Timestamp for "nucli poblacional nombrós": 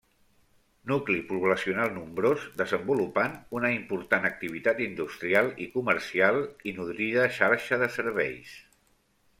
0.91-2.47